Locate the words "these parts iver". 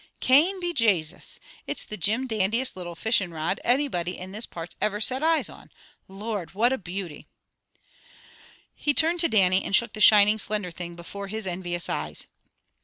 4.31-4.99